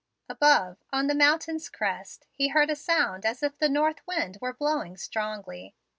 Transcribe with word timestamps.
Above, 0.27 0.77
on 0.91 1.05
the 1.05 1.13
mountain's 1.13 1.69
crest, 1.69 2.25
he 2.31 2.47
heard 2.47 2.71
a 2.71 2.75
sound 2.75 3.23
as 3.23 3.43
if 3.43 3.55
the 3.59 3.69
north 3.69 4.01
wind 4.07 4.35
were 4.41 4.51
blowing 4.51 4.97
strongly. 4.97 5.75